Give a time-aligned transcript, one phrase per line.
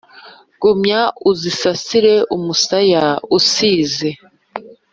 [0.61, 3.05] Gumya uzisasire umusaya
[3.37, 4.09] usize